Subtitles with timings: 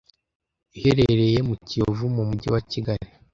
[0.77, 3.07] iherereye mu Kiyovu mu Mujyi wa Kigali